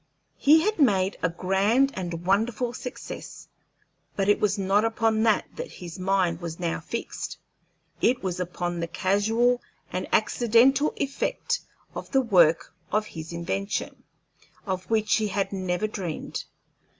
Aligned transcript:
He 0.39 0.61
had 0.63 0.79
made 0.79 1.15
a 1.21 1.29
grand 1.29 1.91
and 1.93 2.25
wonderful 2.25 2.73
success, 2.73 3.47
but 4.15 4.27
it 4.27 4.39
was 4.39 4.57
not 4.57 4.83
upon 4.83 5.21
that 5.21 5.45
that 5.57 5.73
his 5.73 5.99
mind 5.99 6.41
was 6.41 6.59
now 6.59 6.79
fixed. 6.79 7.37
It 8.01 8.23
was 8.23 8.39
upon 8.39 8.79
the 8.79 8.87
casual 8.87 9.61
and 9.93 10.07
accidental 10.11 10.93
effect 10.97 11.59
of 11.93 12.09
the 12.09 12.21
work 12.21 12.73
of 12.91 13.05
his 13.13 13.31
invention, 13.31 14.01
of 14.65 14.89
which 14.89 15.17
he 15.17 15.27
had 15.27 15.53
never 15.53 15.85
dreamed. 15.85 16.45